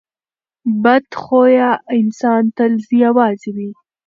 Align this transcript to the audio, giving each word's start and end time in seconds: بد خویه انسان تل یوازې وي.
بد 0.83 1.05
خویه 1.21 1.69
انسان 1.99 2.43
تل 2.57 2.73
یوازې 3.03 3.49
وي. 3.55 3.69